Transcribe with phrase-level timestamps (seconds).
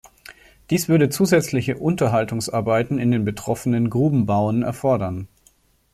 [0.71, 5.27] Dies würde zusätzliche Unterhaltungsarbeiten in den betroffenen Grubenbauen erfordern.